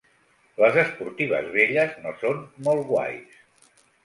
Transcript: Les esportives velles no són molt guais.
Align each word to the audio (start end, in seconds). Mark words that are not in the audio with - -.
Les 0.61 0.77
esportives 0.83 1.51
velles 1.57 1.93
no 2.07 2.15
són 2.23 2.41
molt 2.71 2.89
guais. 2.89 3.39